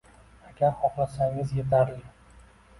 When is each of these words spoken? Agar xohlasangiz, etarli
Agar 0.51 0.73
xohlasangiz, 0.79 1.55
etarli 1.67 2.03